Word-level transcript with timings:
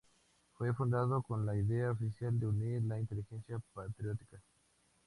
Fue 0.55 0.73
fundado 0.73 1.21
con 1.21 1.45
la 1.45 1.55
idea 1.55 1.91
oficial 1.91 2.39
de 2.39 2.47
unir 2.47 2.81
a 2.81 2.85
la 2.87 2.99
inteligencia 2.99 3.61
patriótica. 3.71 4.41